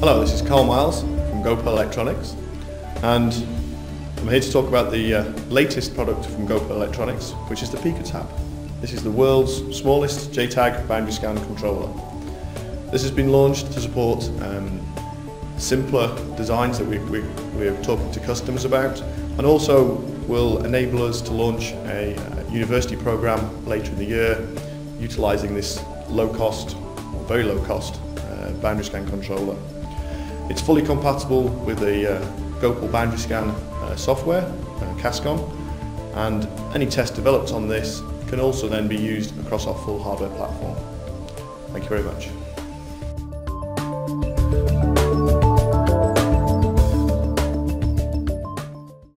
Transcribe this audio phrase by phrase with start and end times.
[0.00, 2.36] Hello, this is Carl Miles from Göpel Electronics
[3.02, 3.32] and
[4.18, 7.78] I'm here to talk about the uh, latest product from Göpel Electronics which is the
[7.78, 8.24] PicoTAP.
[8.80, 11.92] This is the world's smallest JTAG boundary scan controller.
[12.92, 14.80] This has been launched to support um,
[15.56, 17.22] simpler designs that we, we,
[17.56, 19.94] we're talking to customers about and also
[20.28, 24.48] will enable us to launch a, a university program later in the year
[25.00, 26.76] utilising this low cost,
[27.26, 29.56] very low cost, uh, boundary scan controller.
[30.50, 32.20] It's fully compatible with the uh,
[32.60, 35.38] Göpel boundary scan uh, software, uh, Cascon,
[36.14, 40.30] and any test developed on this can also then be used across our full hardware
[40.30, 40.76] platform.
[41.72, 42.47] Thank you very much.